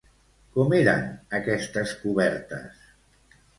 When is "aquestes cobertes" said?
1.41-2.91